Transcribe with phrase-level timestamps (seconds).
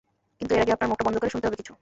[0.39, 1.73] কিন্তু, এর আগে আপনার মুখটা বন্ধ করে শুনতে হবে কিছু!